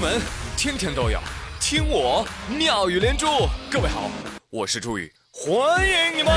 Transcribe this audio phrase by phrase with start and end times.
[0.00, 0.18] 闻
[0.56, 1.20] 天天都有，
[1.60, 3.26] 听我妙语连珠。
[3.70, 4.10] 各位好，
[4.48, 6.32] 我是朱宇，欢迎你们！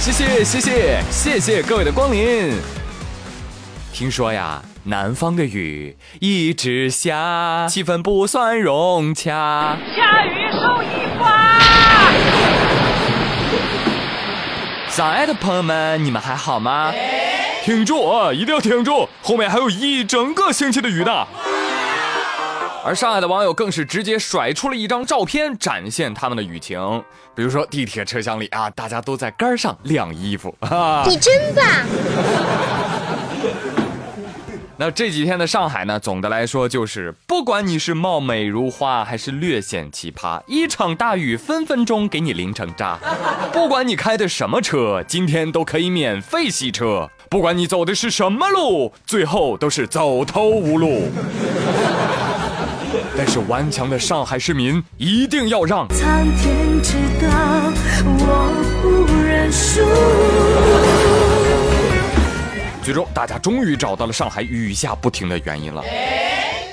[0.00, 2.54] 谢谢谢谢谢谢各位的光临。
[3.92, 9.76] 听说呀，南方的雨一直下，气氛不算融洽。
[9.94, 10.86] 下雨收衣
[11.18, 11.60] 花。
[14.88, 16.92] 上海的朋友们，你们还好吗？
[17.62, 21.26] 挺住啊，一定要挺住，后面还有一整个星期的雨呢。
[22.82, 26.80] 而上海的网友更是直接甩出了一张照片，展现他们的雨情。
[27.34, 30.56] 比如说地铁车厢里啊，大家都在杆上晾衣服。
[31.06, 31.64] 你真棒！
[34.80, 42.98] 那这几天的上海呢，总的来说就是，不管你是貌美如花还是略显奇葩，一场大雨分分钟给你淋成渣。
[43.52, 47.10] 不管你开的什么车，今天都可以免费洗车。
[47.28, 51.10] 不管你走的是什么路，最后都是走投无路。
[53.14, 56.96] 但是顽强的上海市民一定要让苍天知
[62.90, 65.80] 最终，大家终于找到了上海雨下不停的原因了。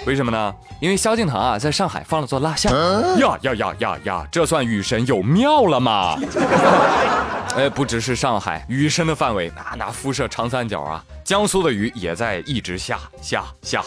[0.08, 0.56] 为什么呢？
[0.80, 2.74] 因为萧敬腾啊，在上海放了座蜡像。
[3.20, 4.28] 呀呀呀呀呀！
[4.32, 6.18] 这算雨神有庙了吗？
[7.56, 11.04] 哎，不只是上海，雨神的范围那那辐射长三角啊。
[11.24, 13.84] 江苏的雨也在一直下下下，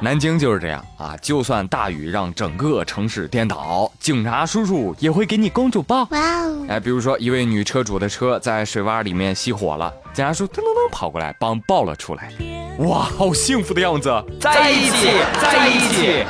[0.00, 1.16] 南京就是这样啊。
[1.20, 6.06] 就算大雨让整个城市颠倒，警察叔叔也会给你公主抱。
[6.10, 6.66] 哇哦！
[6.68, 12.30] 哎，比如说一位女车主的车在水洼里面熄火了，警察叔噔噔噔跑过来帮抱了出来。
[12.80, 15.08] 哇，好幸福的样子，在一起，
[15.40, 16.24] 在一起。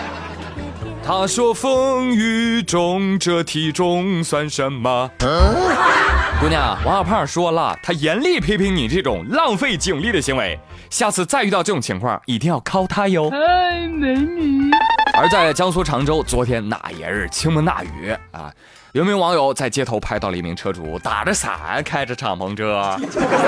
[1.05, 5.11] 他说：“风雨中，这体重算什么？”
[6.39, 10.57] 姑娘，王小胖说了，他严厉批评你这种浪费警力的行为。
[10.89, 13.29] 下次再遇到这种情况，一定要靠他哟。
[13.31, 14.71] 哎，美女。
[15.19, 18.53] 而在江苏常州，昨天那也是倾盆大雨啊，
[18.93, 22.95] 有名网友在街头拍到了一名车主打着伞开着敞篷车。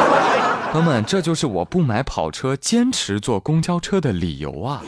[0.73, 4.81] 朋友们，这就是我不买跑车、坚持坐公交车的理由啊。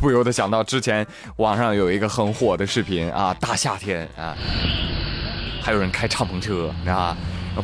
[0.00, 1.04] 不由得想到之前
[1.38, 4.32] 网上有一个很火的视频啊，大夏天啊。
[5.60, 7.16] 还有人开敞篷车，你知道吗？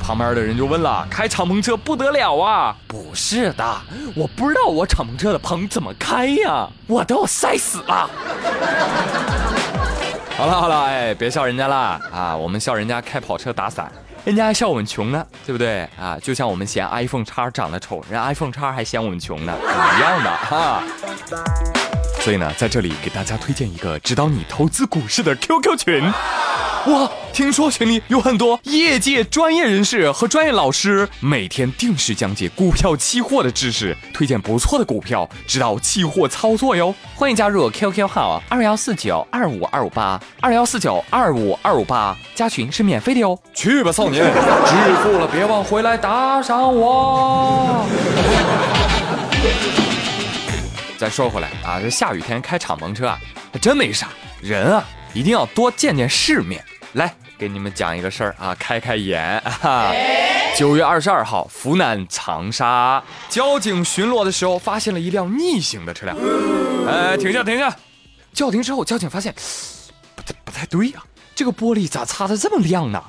[0.02, 3.80] 旁边的人就问了：“开敞篷车不得了啊？”不是的，
[4.16, 8.10] 我不知道我敞篷车的棚怎么开呀，我都要晒死了。
[10.38, 12.37] 好了好了，哎，别笑人家啦啊！
[12.37, 13.91] 我们笑人家开跑车打伞，
[14.25, 16.16] 人家还笑我们穷呢，对不对啊？
[16.22, 20.81] 就像我们嫌 iPhone 叉长得丑，人 iPhone 叉还嫌我们穷呢，一样的哈。
[22.21, 26.04] 所以呢，在这里给大家推荐一个指导你投资股市的 QQ 群。
[26.88, 36.94] 哇，听说群里有很多业界专业人士和专业老师，每天定时讲解股票、期货的知识，推荐不错的股票，指导期货操作哟。
[37.15, 43.38] 欢迎加入 QQ 号二幺四九二五二五八二幺四九二五二五八，加群是免费的哟。
[43.53, 47.84] 去吧，少年，致富了别忘回来打赏我。
[50.97, 53.19] 再说回来啊，这下雨天开敞篷车啊，
[53.53, 54.09] 还真没啥
[54.41, 54.82] 人啊，
[55.12, 56.65] 一定要多见见世面。
[56.93, 59.22] 来给你们讲一个事儿啊，开开眼
[59.62, 59.93] 啊！
[60.56, 66.16] 九月二十二号，湖南长沙交警巡逻的时候，发现了一辆逆行的车辆。
[66.88, 67.75] 哎，停下，停下！
[68.32, 69.34] 叫停之后，交警发现
[70.16, 71.03] 不太不太对呀，
[71.34, 73.03] 这个玻璃咋擦的这么亮呢？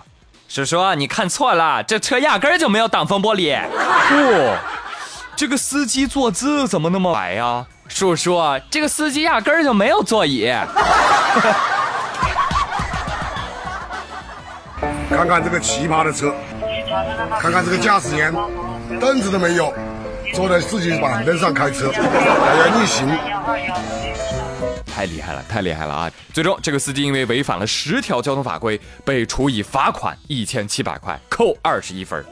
[0.47, 3.57] 叔叔，你看错了，这车压根儿就没有挡风玻璃。
[4.09, 4.55] 不，
[5.35, 7.65] 这个司机坐姿怎么那么白呀？
[7.87, 10.51] 叔叔，这个司机压根儿就没有座椅。
[15.09, 16.33] 看看这个奇葩的车，
[17.39, 18.33] 看看这个驾驶员，
[18.99, 19.73] 凳子都没有，
[20.33, 23.07] 坐在自己板凳上开车，还要逆行，
[24.85, 26.11] 太厉害了，太厉害了啊！
[26.31, 32.23] 最终，这个司机因为违反了十条交通法规，被处以罚款一千七百块，扣二十一分。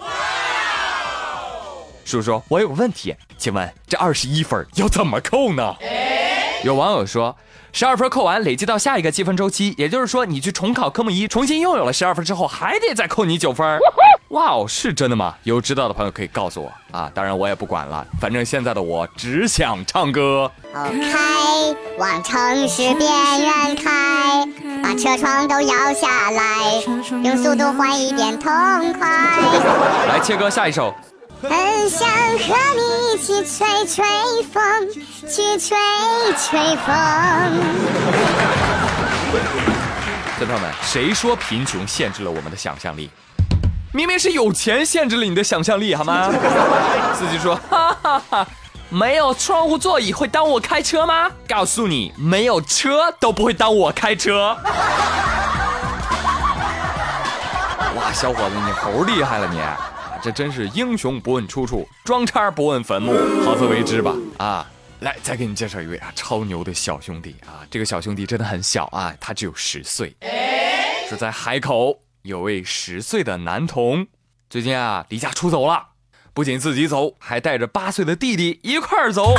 [2.05, 5.75] 叔叔，我有个问题，请问这二十一分要怎么扣呢？
[6.63, 7.35] 有网友说。
[7.73, 13.77] 十二分扣完，累计到下一个积分周期，也就是说，你去重考科目一，重新拥有了十二分之后，还得再扣你九分。
[14.29, 15.35] 哇哦，是真的吗？
[15.43, 17.11] 有知道的朋友可以告诉我啊！
[17.13, 20.49] 当然我也不管了，反正现在的我只想唱歌。
[20.73, 23.11] 开，往城市边
[23.41, 24.47] 缘开，
[24.81, 26.81] 把车窗都摇下来，
[27.23, 28.51] 用速度换一点痛
[28.93, 29.07] 快。
[30.07, 30.95] 来切歌，下一首。
[31.41, 34.03] 很想和你一起吹吹
[34.51, 34.89] 风，
[35.29, 35.77] 去吹
[36.35, 36.87] 吹风。
[40.39, 43.11] 小朋友们，谁说贫穷限制了我们的想象力？
[43.93, 46.31] 明明是有钱限制了你的想象力，好吗？
[47.13, 48.47] 司机说：“哈哈哈，
[48.89, 51.29] 没有窗户座椅会耽误我开车吗？
[51.47, 54.57] 告诉你，没有车都不会耽误我开车。
[57.95, 59.61] ”哇，小伙子，你猴厉害了你！
[60.21, 63.13] 这真是英雄不问出处，装叉不问坟墓，
[63.45, 64.13] 好自为之吧！
[64.37, 64.67] 啊，
[65.01, 67.65] 来，再给你介绍一位啊，超牛的小兄弟啊！
[67.69, 70.15] 这个小兄弟真的很小啊，他只有十岁，
[71.09, 74.07] 是在海口有位十岁的男童，
[74.49, 75.87] 最近啊离家出走了，
[76.33, 79.35] 不仅自己走，还带着八岁的弟弟一块儿走。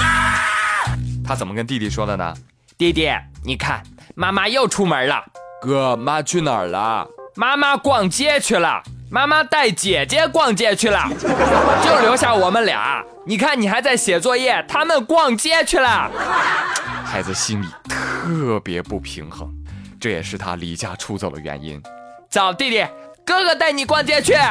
[1.25, 2.35] 他怎么跟弟弟说的呢？
[2.77, 3.11] 弟弟，
[3.45, 3.83] 你看，
[4.15, 5.25] 妈妈又出门了。
[5.61, 7.07] 哥，妈去哪儿了？
[7.35, 8.83] 妈妈逛街去了。
[9.11, 11.09] 妈妈带姐姐逛街去了，
[11.83, 13.03] 就留下我们俩。
[13.25, 16.11] 你看，你还在写作业，他们逛街去了。
[17.05, 19.51] 孩子心里特别不平衡，
[19.99, 21.83] 这也是他离家出走的原因。
[22.29, 22.87] 走，弟弟，
[23.25, 24.37] 哥哥带你逛街去。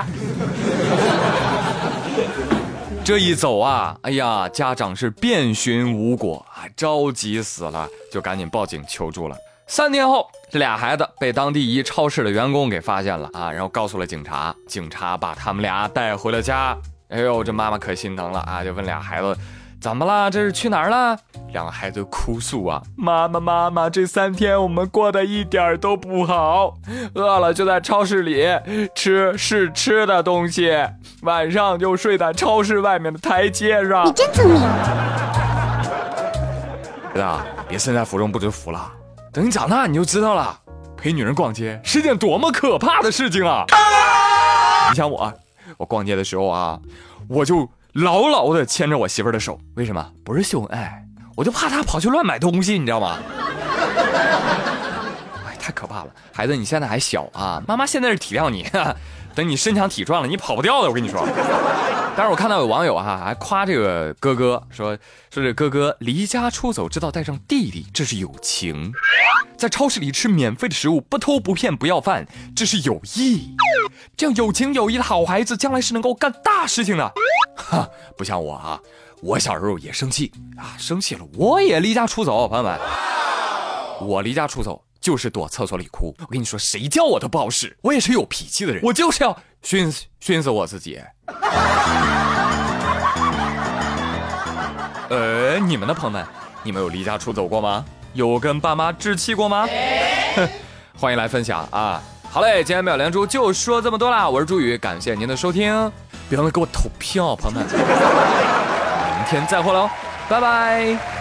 [3.05, 9.37] 这一走啊，哎呀，家长是遍寻无果啊，着急死了，就赶紧报警求助了。
[9.69, 14.55] 三天后，这俩孩子被当地一超市的员工给发现了啊，然后告诉了警察。
[14.65, 16.75] 警察把他们俩带回了家。
[17.09, 19.37] 哎呦，这妈妈可心疼了啊，就问俩孩子
[19.81, 20.31] 怎么了？
[20.31, 21.17] 这是去哪儿了？
[21.51, 26.75] 两个孩子哭诉啊，妈妈妈妈，这三天我们过得一点都不好，
[27.13, 28.47] 饿了就在超市里
[28.95, 30.71] 吃试吃的东西，
[31.23, 34.07] 晚上就睡在超市外面的台阶上。
[34.07, 34.61] 你真聪明。
[37.13, 37.25] 儿子，
[37.67, 38.93] 别身在福中不知福了。
[39.37, 40.59] 等你长大，你就知道了，
[40.97, 43.65] 陪女人逛街是件多么可怕的事情啊！
[44.89, 45.31] 你像我，
[45.77, 46.79] 我逛街的时候啊，
[47.29, 49.59] 我就牢牢的牵着我媳妇儿的手。
[49.75, 50.03] 为什么？
[50.25, 51.05] 不是秀恩爱，
[51.35, 53.19] 我就怕她跑去乱买东西，你知道吗？
[55.45, 56.07] 哎，太可怕了！
[56.33, 58.67] 孩子，你现在还小啊，妈妈现在是体谅你，
[59.37, 60.87] 等你身强体壮了，你跑不掉的。
[60.87, 61.23] 我跟你说。
[62.17, 64.97] 但是我看到有网友哈还夸这个哥哥说
[65.31, 68.91] 说这哥哥离家出走知道带上弟弟这是友情，
[69.55, 73.55] 在超市里吃免费的食物不偷不骗不要饭这是友谊，
[74.17, 77.13] 这样有情有义的好孩子将来是能够干大事情的，
[77.55, 77.87] 哈
[78.17, 78.81] 不像我啊，
[79.21, 82.79] 我小时候也生气啊生气了我也离家出走，朋友们，
[84.01, 91.01] 我离家出走就是躲厕所里哭，我跟你说谁叫我都不好使，我也是有脾气的人，我就是要熏死熏死我自己。
[95.09, 96.25] 呃，你们的朋友们，
[96.63, 97.85] 你们有离家出走过吗？
[98.13, 99.67] 有跟爸妈置气过吗？
[100.99, 102.01] 欢迎来分享啊！
[102.29, 105.91] 好嘞，今天妙连珠就说这么多啦，我是朱宇，感谢您的收听，
[106.27, 109.89] 别忘了给我投票，朋友们， 明天再会喽，
[110.27, 111.16] 拜拜。